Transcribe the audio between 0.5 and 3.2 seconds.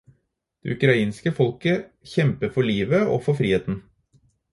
Det ukrainske folket kjemper for livet